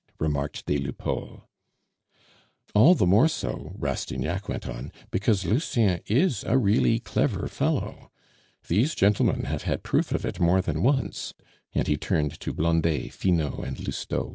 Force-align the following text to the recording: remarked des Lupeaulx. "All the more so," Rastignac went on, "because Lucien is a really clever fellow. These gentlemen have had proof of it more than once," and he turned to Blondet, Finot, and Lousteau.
remarked 0.19 0.65
des 0.65 0.79
Lupeaulx. 0.79 1.43
"All 2.73 2.95
the 2.95 3.05
more 3.05 3.27
so," 3.27 3.75
Rastignac 3.77 4.49
went 4.49 4.67
on, 4.67 4.91
"because 5.11 5.45
Lucien 5.45 5.99
is 6.07 6.43
a 6.43 6.57
really 6.57 6.97
clever 6.99 7.47
fellow. 7.47 8.09
These 8.67 8.95
gentlemen 8.95 9.43
have 9.43 9.61
had 9.61 9.83
proof 9.83 10.11
of 10.11 10.25
it 10.25 10.39
more 10.39 10.63
than 10.63 10.81
once," 10.81 11.35
and 11.75 11.87
he 11.87 11.97
turned 11.97 12.39
to 12.39 12.51
Blondet, 12.51 13.13
Finot, 13.13 13.59
and 13.63 13.77
Lousteau. 13.79 14.29